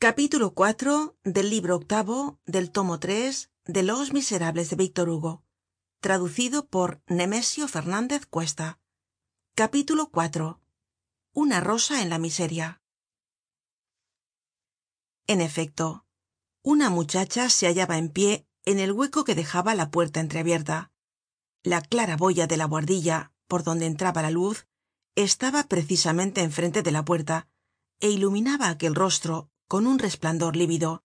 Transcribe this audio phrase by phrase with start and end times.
[0.00, 5.42] capítulo iv del libro octavo del tomo tres de los miserables de víctor hugo
[5.98, 8.78] traducido por nemesio fernandez cuesta.
[9.56, 10.56] Capítulo iv
[11.32, 12.80] una rosa en la miseria.
[15.26, 16.06] En efecto
[16.62, 20.92] una muchacha se hallaba en pie en el hueco que dejaba la puerta entreabierta.
[21.64, 24.68] La claraboya de la buhardilla por donde entraba la luz
[25.16, 27.48] estaba precisamente enfrente de la puerta
[27.98, 31.04] é iluminaba aquel rostro con un resplandor lívido.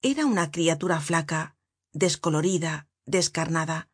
[0.00, 1.56] Era una criatura flaca
[1.92, 3.88] descolorida descarnada.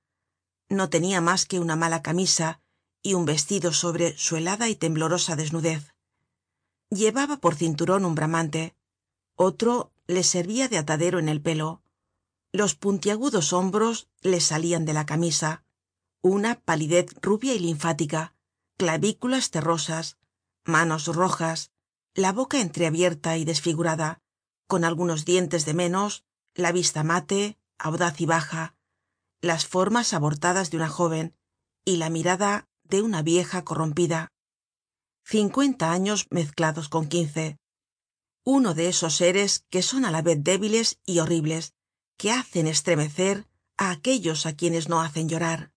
[0.68, 2.60] No tenia mas que una mala camisa
[3.02, 5.94] y un vestido sobre su helada y temblorosa desnudez.
[6.90, 8.76] Llevaba por cinturon un bramante
[9.36, 11.82] otro le servia de atadero en el pelo
[12.52, 15.64] los puntiagudos hombros le salian de la camisa
[16.20, 18.36] una palidez rubia y linfática
[18.76, 20.18] clavículas terrosas
[20.64, 21.72] manos rojas
[22.14, 24.20] la boca entreabierta y desfigurada
[24.68, 28.76] con algunos dientes de menos la vista mate audaz y baja
[29.40, 31.34] las formas abortadas de una jóven
[31.84, 34.32] y la mirada de una vieja corrompida.
[35.24, 37.58] Cincuenta años mezclados con quince.
[38.44, 41.74] Uno de esos seres que son á la vez débiles y horribles
[42.16, 45.72] que hacen estremecer á aquellos á quienes no hacen llorar.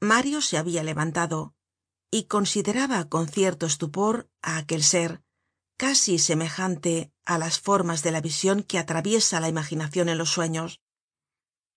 [0.00, 1.54] Mario se habia levantado
[2.14, 5.24] y consideraba con cierto estupor á aquel ser
[5.78, 10.80] casi semejante á las formas de la vision que atraviesa la imaginacion en los sueños.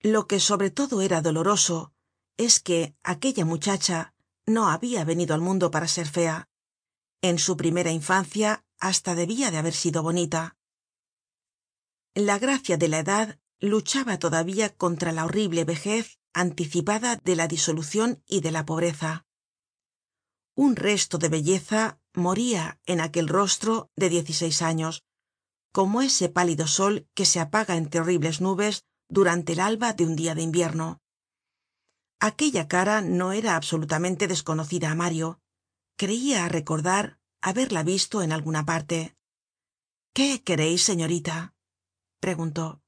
[0.02, 1.94] Lo que sobre todo era doloroso
[2.38, 4.14] es que aquella muchacha
[4.45, 6.49] no habia venido al mundo para ser fea.
[7.22, 10.58] En su primera infancia hasta debia de haber sido bonita.
[12.14, 18.22] La gracia de la edad luchaba todavía contra la horrible vejez anticipada de la disolucion
[18.27, 19.24] y de la pobreza
[20.56, 25.03] un resto de belleza moria en aquel rostro de diez y seis años
[25.73, 30.16] como ese pálido sol que se apaga entre horribles nubes durante el alba de un
[30.16, 31.02] dia de invierno.
[32.21, 35.42] Aquella cara no era absolutamente desconocida á mario.
[35.98, 39.17] Creia recordar haberla visto en alguna parte.
[40.14, 41.55] Qué quereis señorita
[42.21, 42.82] preguntó.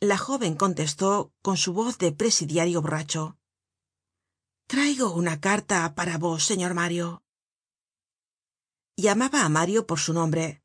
[0.00, 3.38] La jóven contestó con su voz de presidiario borracho
[4.72, 7.22] traigo una carta para vos señor mario.
[8.96, 10.62] Llamaba á mario por su nombre.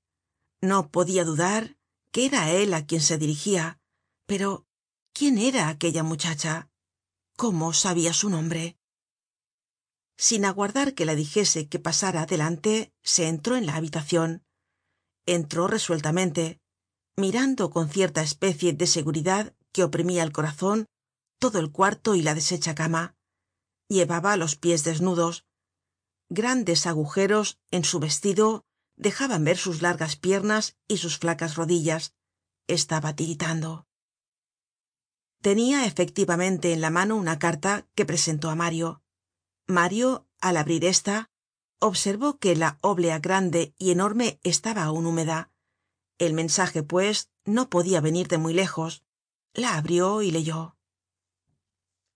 [0.62, 1.76] No podia dudar
[2.14, 3.82] que era él á quien se dirigia
[4.26, 4.66] pero
[5.12, 6.70] quién era aquella muchacha
[7.36, 8.78] cómo sabia su nombre
[10.18, 14.46] sin aguardar que la dijese que pasara adelante se entró en la habitacion
[15.26, 16.62] entró resueltamente
[17.18, 20.86] mirando con cierta especie de seguridad que oprimia el corazon
[21.40, 23.17] todo el cuarto y la deshecha cama
[23.88, 25.46] llevaba los pies desnudos.
[26.30, 28.66] Grandes agujeros en su vestido
[28.96, 32.14] dejaban ver sus largas piernas y sus flacas rodillas.
[32.68, 33.88] Estaba tiritando.
[35.42, 39.02] Tenia efectivamente en la mano una carta que presentó á mario.
[39.68, 41.30] Mario al abrir esta
[41.80, 45.52] observó que la oblea grande y enorme estaba aun húmeda.
[46.18, 49.04] El mensaje pues no podia venir de muy lejos.
[49.54, 50.76] La abrió y leyó.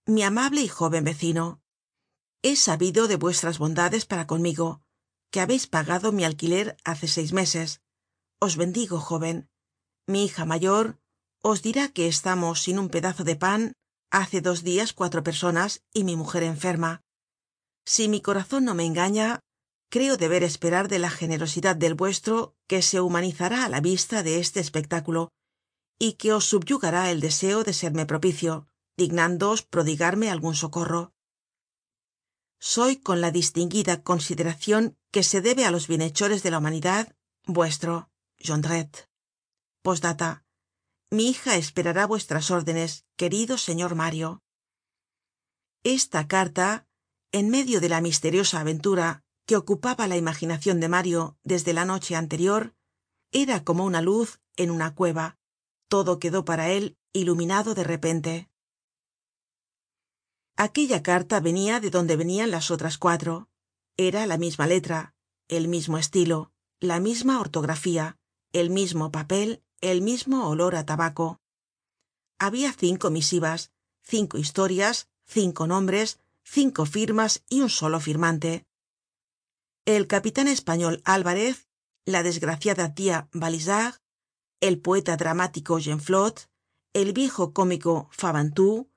[0.05, 1.60] Mi amable y jóven vecino
[2.43, 4.81] he sabido de vuestras bondades para conmigo
[5.31, 7.81] que habeis pagado mi alquiler hace seis meses.
[8.39, 9.49] Os bendigo jóven
[10.07, 10.99] mi hija mayor
[11.41, 13.73] os dirá que estamos sin un pedazo de pan
[14.11, 17.01] hace dos dias cuatro personas y mi mujer enferma.
[17.85, 19.39] Si mi corazon no me engaña
[19.89, 24.39] creo deber esperar de la generosidad del vuestro que se humanizará á la vista de
[24.39, 25.29] este espectáculo
[25.99, 31.13] y que os subyugará el deseo de serme propicio dignándoos prodigarme algun socorro
[32.61, 38.11] soy con la distinguida consideracion que se debe á los bienhechores de la humanidad vuestro
[38.37, 39.09] jondrette.
[39.81, 40.45] Postdata.
[41.09, 44.43] Mi hija esperará vuestras órdenes querido señor mario.
[45.83, 46.85] Esta carta
[47.31, 52.15] en medio de la misteriosa aventura que ocupaba la imaginacion de mario desde la noche
[52.15, 52.75] anterior
[53.31, 55.39] era como una luz en una cueva.
[55.87, 58.50] Todo quedó para él iluminado de repente
[60.55, 63.49] aquella carta venia de donde venian las otras cuatro.
[63.97, 65.15] Era la misma letra
[65.47, 68.17] el mismo estilo la misma ortografía
[68.53, 71.39] el mismo papel el mismo olor á tabaco.
[72.39, 73.71] Habia cinco misivas
[74.01, 78.65] cinco historias cinco nombres cinco firmas y un solo firmante.
[79.85, 81.67] El capitan español alvarez
[82.05, 83.95] la desgraciada tia balizard
[84.59, 86.49] el poeta dramático genflot
[86.93, 88.90] el viejo cómico fabantou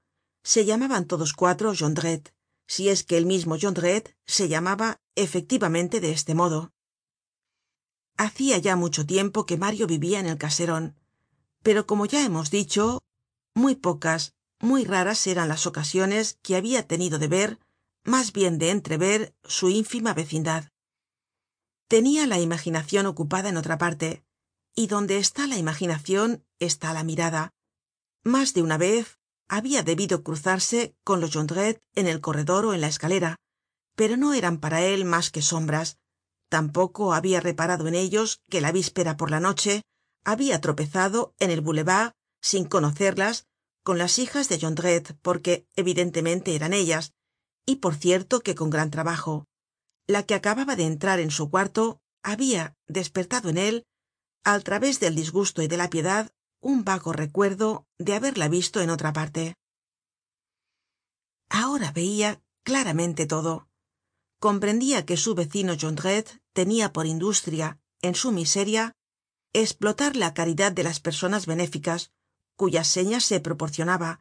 [0.45, 2.33] se llamaban todos cuatro jondrette
[2.67, 6.73] si es que el mismo jondrette se llamaba efectivamente de este modo.
[8.17, 10.97] Hacia ya mucho tiempo que mario vivia en el caseron
[11.65, 13.01] pero como ya hemos dicho
[13.55, 17.59] muy pocas muy raras eran las ocasiones que habia tenido de ver
[18.05, 20.71] mas bien de entrever su ínfima vecindad.
[21.89, 24.25] Tenia la imaginacion ocupada en otra parte
[24.75, 27.55] y donde está la imaginacion está la mirada.
[28.23, 29.19] Mas de una vez
[29.49, 33.37] habia debido cruzarse con los jondrette en el corredor ó en la escalera
[33.95, 35.99] pero no eran para él mas que sombras.
[36.49, 39.83] Tampoco habia reparado en ellos que la víspera por la noche
[40.25, 43.47] habia tropezado en el boulevard sin conocerlas
[43.83, 47.13] con las hijas de jondrette porque evidentemente eran ellas
[47.67, 49.47] y por cierto que con gran trabajo.
[50.07, 53.87] La que acababa de entrar en su cuarto habia despertado en él
[54.45, 56.31] al través del disgusto y de la piedad
[56.65, 59.55] un vago recuerdo de haberla visto en otra parte.
[61.51, 63.69] Ahora veia claramente todo.
[64.41, 68.97] Comprendia que su vecino jondrette tenia por industria en su miseria
[69.53, 72.11] esplotar la caridad de las personas benéficas
[72.57, 74.21] cuyas señas se proporcionaba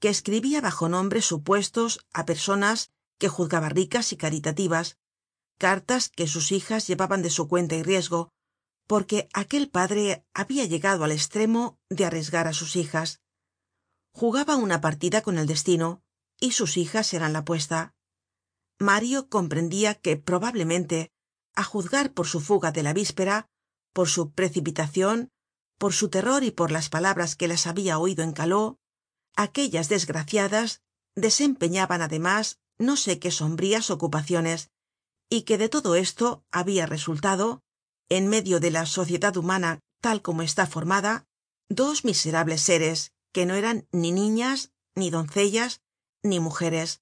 [0.00, 4.96] que escribia bajo nombres supuestos á personas que juzgaba ricas y caritativas
[5.58, 8.32] cartas que sus hijas llevaban de su cuenta y riesgo
[8.86, 13.20] porque aquel padre habia llegado al estremo de arriesgar á sus hijas.
[14.12, 16.02] Jugaba una partida con el destino
[16.40, 17.94] y sus hijas eran la apuesta.
[18.78, 21.12] Mario comprendia que probablemente
[21.54, 23.48] á juzgar por su fuga de la víspera
[23.92, 25.30] por su precipitacion
[25.78, 28.78] por su terror y por las palabras que las habia oido en caló
[29.36, 30.80] aquellas desgraciadas
[31.14, 34.70] desempeñaban además no sé qué sombrías ocupaciones
[35.28, 37.62] y que de todo esto habia resultado
[38.16, 41.24] en medio de la sociedad humana tal como está formada
[41.70, 45.80] dos miserables seres que no eran ni niñas ni doncellas
[46.22, 47.00] ni mujeres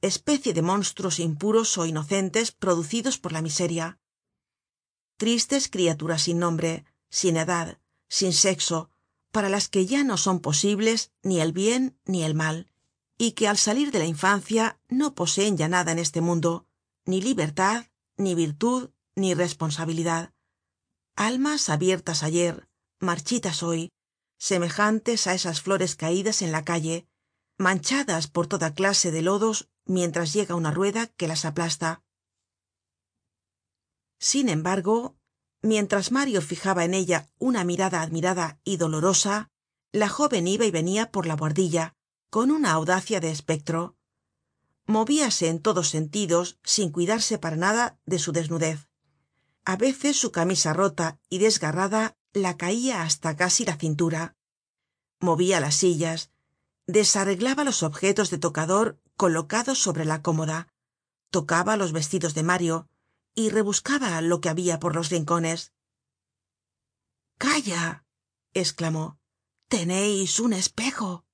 [0.00, 3.98] especie de monstruos impuros ó inocentes producidos por la miseria.
[5.16, 8.90] Tristes criaturas sin nombre sin edad sin sexo
[9.32, 12.70] para las que ya no son posibles ni el bien ni el mal
[13.18, 16.68] y que al salir de la infancia no poseen ya nada en este mundo
[17.06, 17.86] ni libertad
[18.16, 20.33] ni virtud ni responsabilidad
[21.16, 22.68] almas abiertas ayer
[22.98, 23.90] marchitas hoy
[24.38, 27.06] semejantes á esas flores caidas en la calle
[27.56, 32.02] manchadas por toda clase de lodos mientras llega una rueda que las aplasta.
[34.18, 35.16] Sin embargo
[35.62, 39.50] mientras mario fijaba en ella una mirada admirada y dolorosa
[39.92, 41.94] la jóven iba y venia por la buhardilla
[42.28, 43.96] con una audacia de espectro.
[44.86, 48.88] Movíase en todos sentidos sin cuidarse para nada de su desnudez
[49.64, 54.36] a veces su camisa rota y desgarrada la caia hasta casi la cintura.
[55.20, 56.30] Movia las sillas
[56.86, 60.68] desarreglaba los objetos de tocador colocados sobre la cómoda
[61.30, 62.88] tocaba los vestidos de mario
[63.34, 65.72] y rebuscaba lo que habia por los rincones.
[67.38, 68.04] Calla
[68.52, 69.18] esclamó
[69.68, 71.24] teneis un espejo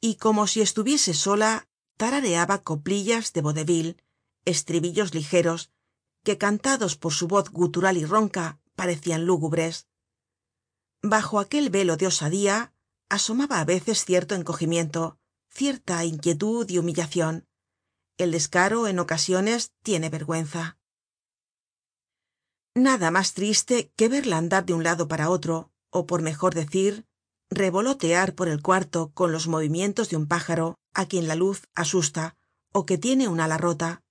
[0.00, 3.96] y como si estuviese sola tarareaba coplillas de vodeville
[4.44, 5.70] estribillos ligeros
[6.24, 9.86] que cantados por su voz gutural y ronca parecian lúgubres.
[11.02, 12.72] Bajo aquel velo de osadía
[13.08, 15.18] asomaba á veces cierto encogimiento
[15.50, 17.46] cierta inquietud y humillacion
[18.16, 20.78] el descaro en ocasiones tiene vergüenza.
[22.74, 27.06] Nada mas triste que verla andar de un lado para otro ó por mejor decir
[27.50, 32.36] revolotear por el cuarto con los movimientos de un pájaro á quien la luz asusta
[32.72, 34.02] ó que tiene un ala rota.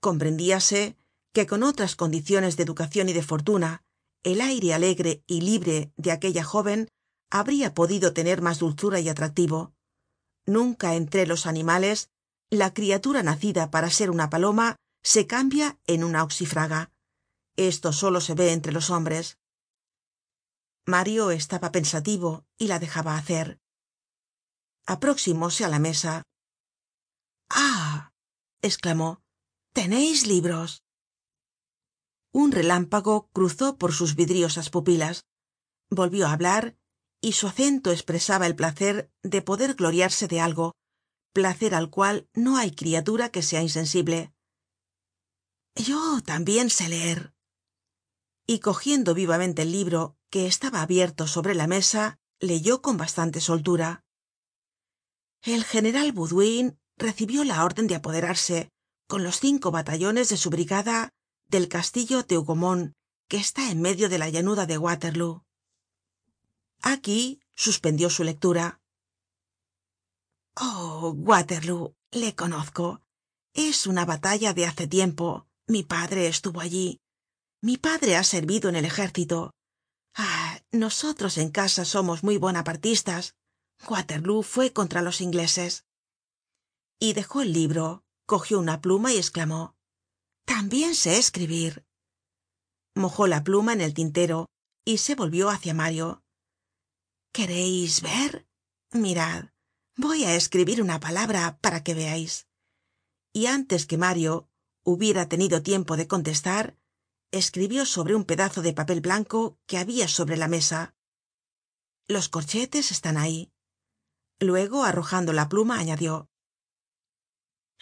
[0.00, 0.96] Comprendíase
[1.32, 3.82] que con otras condiciones de educacion y de fortuna
[4.22, 6.88] el aire alegre y libre de aquella jóven
[7.30, 9.74] habria podido tener mas dulzura y atractivo.
[10.46, 12.10] Nunca entre los animales
[12.50, 16.90] la criatura nacida para ser una paloma se cambia en una oxifraga
[17.58, 19.36] esto solo se ve entre los hombres.
[20.86, 23.58] Mario estaba pensativo y la dejaba hacer.
[24.86, 26.22] Aproximóse á la mesa.
[27.50, 28.12] Ah
[28.62, 29.20] esclamó
[29.74, 30.82] teneis libros
[32.32, 35.24] un relámpago cruzó por sus vidriosas pupilas.
[35.90, 36.76] Volvió á hablar
[37.20, 40.74] y su acento espresaba el placer de poder gloriarse de algo
[41.32, 44.32] placer al cual no hay criatura que sea insensible.
[45.76, 47.32] Yo tambien sé leer.
[48.46, 54.04] Y cogiendo vivamente el libro que estaba abierto sobre la mesa leyó con bastante soltura.
[55.42, 58.70] El general bauduin recibió la orden de apoderarse
[59.06, 61.10] con los cinco batallones de su brigada
[61.48, 62.92] del castillo de hougomont
[63.28, 65.44] que está en medio de la llanura de waterloo.
[66.80, 68.80] Aquí suspendió su lectura.
[70.54, 73.02] Oh waterloo le conozco.
[73.54, 75.46] Es una batalla de hace tiempo.
[75.66, 77.00] Mi padre estuvo allí.
[77.60, 79.52] Mi padre ha servido en el ejército.
[80.14, 83.34] Ah nosotros en casa somos muy bonapartistas.
[83.88, 85.84] Waterloo fue contra los ingleses.
[86.98, 89.77] Y dejó el libro cogió una pluma y esclamó
[90.48, 91.84] tambien sé escribir.
[92.94, 94.46] Mojó la pluma en el tintero
[94.84, 96.24] y se volvió hácia mario.
[97.32, 98.48] Quereis ver
[98.90, 99.50] mirad
[99.96, 102.48] voy á escribir una palabra para que veais
[103.34, 104.48] y antes que mario
[104.82, 106.78] hubiera tenido tiempo de contestar
[107.30, 110.94] escribió sobre un pedazo de papel blanco que habia sobre la mesa.
[112.08, 113.52] Los corchetes están ahí.
[114.40, 116.30] Luego arrojando la pluma añadió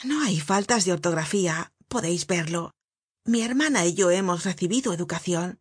[0.05, 2.73] no hay faltas de ortografía podeis verlo.
[3.25, 5.61] Mi hermana y yo hemos recibido educacion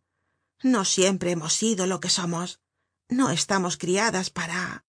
[0.62, 2.60] no siempre hemos sido lo que somos.
[3.08, 4.84] No estamos criadas para.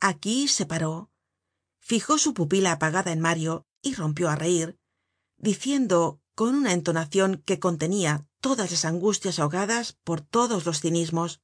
[0.00, 1.10] Aquí se paró.
[1.80, 4.78] Fijó su pupila apagada en mario y rompió á reir
[5.40, 11.40] diciendo con una entonacion que contenia todas las angustias ahogadas por todos los cinismos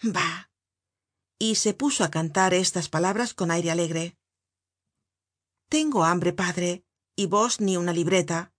[0.00, 0.50] bah
[1.38, 4.16] y se puso á cantar estas palabras con aire alegre.
[5.68, 6.85] Tengo hambre padre
[7.16, 8.52] y vos ni una libreta.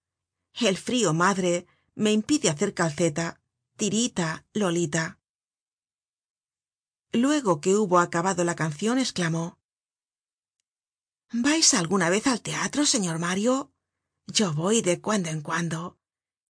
[0.59, 3.39] El frio madre me impide hacer calceta
[3.77, 5.19] tirita lolita.
[7.11, 9.59] Luego que hubo acabado la cancion esclamó
[11.31, 13.71] vais alguna vez al teatro señor mario
[14.27, 15.97] yo voy de cuando en cuando.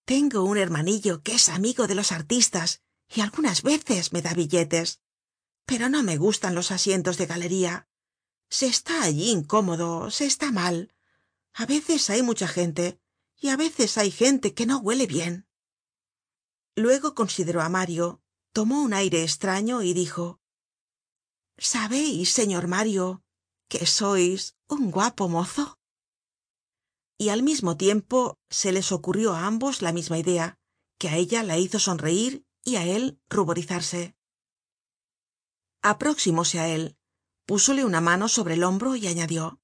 [0.05, 2.81] Tengo un hermanillo que es amigo de los artistas
[3.13, 5.01] y algunas veces me da billetes.
[5.65, 7.87] Pero no me gustan los asientos de galería.
[8.49, 10.95] Se está allí incómodo se está mal
[11.59, 13.01] a veces hay mucha gente
[13.35, 15.47] y a veces hay gente que no huele bien.
[16.75, 18.21] Luego consideró á mario
[18.53, 20.39] tomó un aire estraño y dijo
[21.57, 23.23] sabeis señor mario
[23.69, 25.79] que sois un guapo mozo
[27.17, 30.59] y al mismo tiempo se les ocurrió á ambos la misma idea
[30.99, 34.15] que á ella la hizo sonreir y á él ruborizarse.
[35.81, 36.97] Aproximóse á él
[37.47, 39.59] púsole una mano sobre el hombro y añadió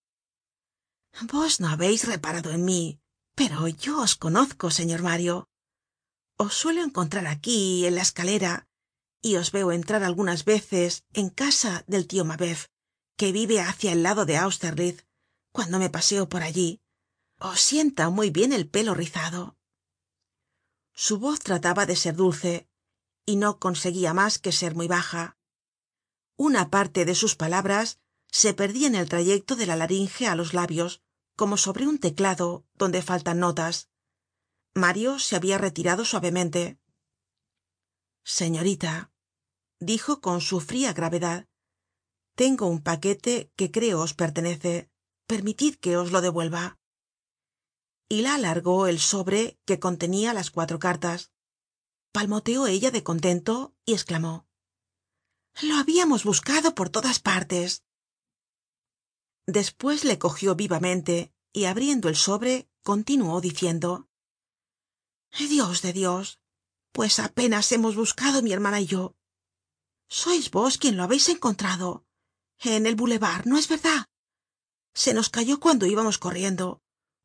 [1.22, 3.00] vos no habeis reparado en mí
[3.36, 5.50] pero yo os conozco señor mario.
[6.38, 8.68] Os suelo encontrar aquí en la escalera
[9.22, 12.68] y os veo entrar algunas veces en casa del tio mabeuf
[13.18, 15.06] que vive hácia el lado de austerlitz
[15.52, 16.82] cuando me paseo por allí.
[17.40, 19.58] Os sienta muy bien el pelo rizado.
[20.94, 22.68] Su voz trataba de ser dulce
[23.26, 25.38] y no conseguia mas que ser muy baja.
[26.36, 28.00] Una parte de sus palabras
[28.34, 31.04] se perdia en el trayecto de la laringe á los labios
[31.36, 33.90] como sobre un teclado donde faltan notas.
[34.74, 36.80] Mario se habia retirado suavemente.
[38.24, 39.12] Señorita
[39.80, 41.48] dijo con su fria gravedad
[42.36, 44.90] tengo un paquete que creo os pertenece.
[45.28, 46.80] Permitid que os lo devuelva
[48.10, 51.32] y la alargó el sobre que contenia las cuatro cartas.
[52.12, 54.48] Palmoteó ella de contento y esclamó
[55.62, 57.84] lo habíamos buscado por todas partes
[59.46, 64.10] despues le cogió vivamente y abriendo el sobre continuó diciendo
[65.38, 66.40] dios de dios
[66.92, 69.16] pues apenas hemos buscado mi hermana y yo.
[70.08, 72.06] Sois vos quien lo habeis encontrado
[72.60, 74.08] en el boulevard no es verdad
[74.94, 76.82] se nos cayó cuando íbamos corriendo.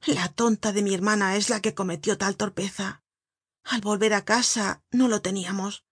[0.06, 3.02] La tonta de mi hermana es la que cometió tal torpeza.
[3.64, 5.84] Al volver á casa no lo teníamos.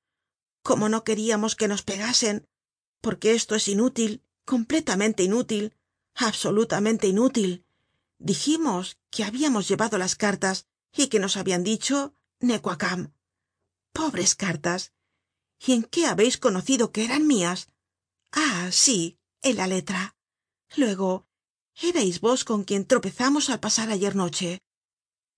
[0.62, 2.46] Como no queríamos que nos pegasen
[3.02, 5.76] porque esto es inútil completamente inútil
[6.16, 7.66] absolutamente inútil.
[8.18, 13.12] Dijimos que habíamos llevado las cartas y que nos habian dicho necuacam
[13.92, 14.92] pobres cartas.
[15.58, 17.68] Y en qué habeis conocido que eran mias
[18.30, 20.16] ah sí en la letra.
[20.76, 21.26] Luego
[21.80, 24.62] erais vos con quien tropezamos al pasar ayer noche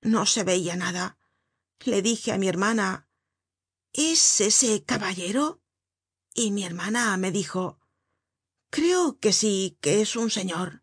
[0.01, 1.19] no se veia nada.
[1.85, 3.09] Le dije á mi hermana
[3.93, 5.61] es ese caballero
[6.35, 7.79] y mi hermana me dijo
[8.71, 10.83] creo que sí que es un señor.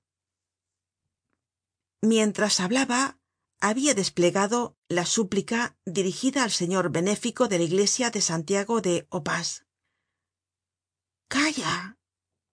[2.02, 3.20] Mientras hablaba
[3.60, 9.66] habia desplegado la súplica dirigida al señor benéfico de la iglesia de santiago de opas.
[11.28, 11.98] Calla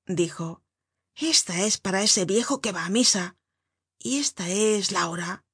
[0.06, 0.62] dijo
[1.14, 3.36] esta es para ese viejo que va á misa
[3.98, 5.44] y esta es la hora.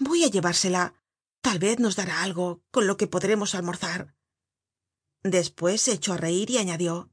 [0.00, 0.94] Voy á llevársela.
[1.40, 4.16] Tal vez nos dará algo con lo que podremos almorzar
[5.30, 7.10] despues se echó á reir y añadió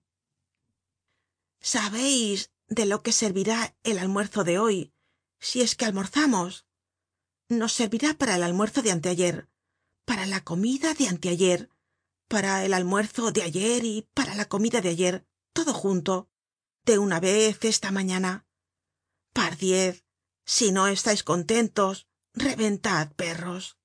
[1.63, 4.93] sabeis de lo que servirá el almuerzo de hoy
[5.39, 6.65] si es que almorzamos
[7.49, 9.49] nos servirá para el almuerzo de anteayer
[10.05, 11.69] para la comida de anteayer
[12.27, 16.29] para el almuerzo de ayer y para la comida de ayer todo junto
[16.83, 18.45] de una vez esta mañana.
[19.33, 20.03] Pardiez
[20.45, 23.77] si no estais contentos reventad perros.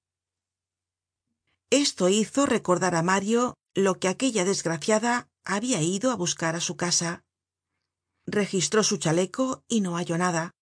[1.71, 6.77] Esto hizo recordar á mario lo que aquella desgraciada habia ido á buscar á su
[6.77, 7.23] casa
[8.29, 10.55] registró su chaleco y no halló nada.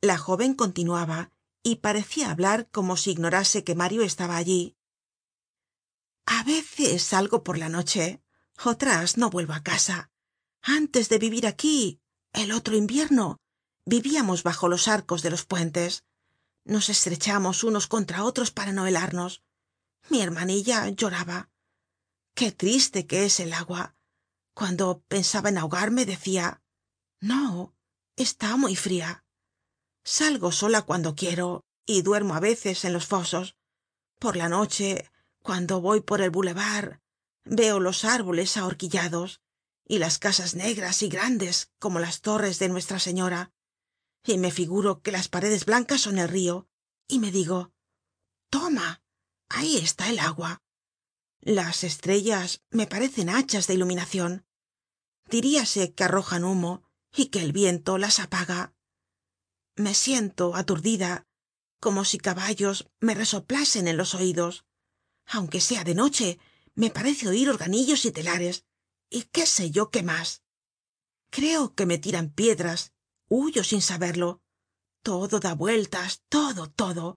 [0.00, 1.30] La jóven continuaba
[1.62, 4.76] y parecia hablar como si ignorase que mario estaba allí.
[6.26, 8.22] A veces salgo por la noche
[8.64, 10.10] otras no vuelvo á casa.
[10.60, 12.00] Antes de vivir aquí
[12.32, 13.40] el otro invierno
[13.86, 16.04] vivíamos bajo los arcos de los puentes.
[16.64, 19.42] Nos estrechamos unos contra otros para no helarnos.
[20.08, 21.50] Mi hermanilla lloraba.
[22.34, 23.94] Qué triste que es el agua
[24.54, 26.62] cuando pensaba en ahogarme decia
[27.20, 27.74] no
[28.16, 29.22] está muy fria
[30.04, 33.56] salgo sola cuando quiero y duermo á veces en los fosos.
[34.18, 35.10] Por la noche
[35.42, 37.00] cuando voy por el boulevard
[37.44, 39.40] veo los árboles ahorquillados
[39.86, 43.52] y las casas negras y grandes como las torres de nuestra señora.
[44.24, 46.68] Y me figuro que las paredes blancas son el rio
[47.08, 47.72] y me digo
[48.48, 49.02] toma
[49.48, 50.62] ahí está el agua
[51.42, 54.46] las estrellas me parecen hachas de iluminacion
[55.28, 56.84] diríase que arrojan humo
[57.14, 58.74] y que el viento las apaga.
[59.76, 61.26] Me siento aturdida
[61.80, 64.64] como si caballos me resoplasen en los oidos
[65.26, 66.38] aunque sea de noche
[66.74, 68.64] me parece oir organillos y telares
[69.10, 70.42] y qué sé yo qué más.
[71.30, 72.92] Creo que me tiran piedras
[73.28, 74.42] huyo sin saberlo.
[75.02, 77.16] Todo da vueltas todo todo.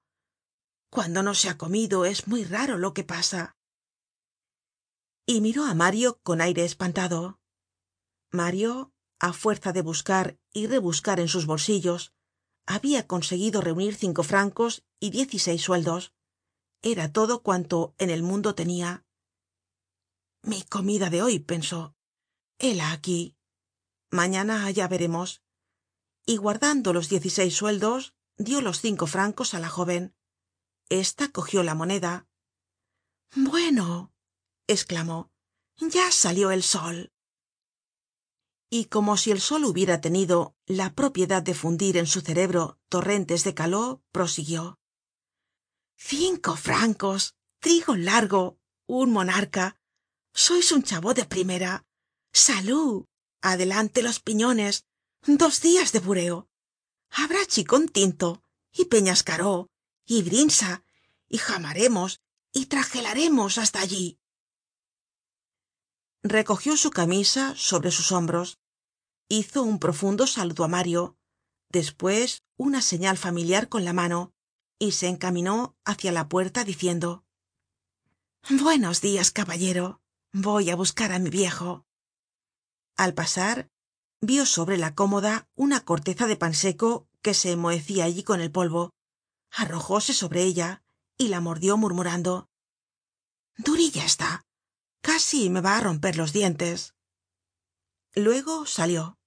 [0.90, 3.55] Cuando no se ha comido es muy raro lo que pasa
[5.26, 7.40] y miró á mario con aire espantado.
[8.32, 12.14] Mario á fuerza de buscar y rebuscar en sus bolsillos
[12.66, 16.14] habia conseguido reunir cinco francos y diez y seis sueldos.
[16.82, 19.06] Era todo cuanto en el mundo tenia
[20.44, 21.96] mi comida de hoy pensó.
[22.60, 23.36] Hela aquí.
[24.12, 25.42] Mañana ya veremos
[26.26, 30.16] y guardando los diez y seis sueldos dio los cinco francos á la jóven
[30.90, 32.28] esta cogió la moneda.
[33.36, 34.15] Bueno
[34.68, 35.32] esclamó
[35.78, 37.12] ya salió el sol
[38.70, 43.44] y como si el sol hubiera tenido la propiedad de fundir en su cerebro torrentes
[43.44, 44.80] de caló prosiguió
[45.96, 49.78] cinco francos trigo largo un monarca
[50.36, 51.86] sois un chavó de primera.
[52.34, 53.06] Salud
[53.42, 54.84] adelante los piñones
[55.26, 56.50] dos dias de bureo.
[57.10, 59.70] Habrá chicon tinto y peñascaró
[60.06, 60.84] y brinsa
[61.30, 62.20] y jamaremos
[62.52, 64.20] y trajelaremos hasta allí
[66.28, 68.58] recogió su camisa sobre sus hombros
[69.30, 71.16] hizo un profundo saludo á mario
[71.70, 74.34] despues una señal familiar con la mano
[74.80, 77.24] y se encaminó hácia la puerta diciendo
[78.50, 80.02] buenos dias caballero
[80.34, 81.86] voy á buscar á mi viejo
[82.98, 83.70] al pasar
[84.20, 88.52] vio sobre la cómoda una corteza de pan seco que se enmohecia allí con el
[88.52, 88.94] polvo
[89.52, 90.82] arrojóse sobre ella
[91.20, 92.50] y la mordió murmurando
[93.58, 94.44] durilla está
[95.08, 96.96] casi me va á romper los dientes.
[98.16, 99.20] Luego salió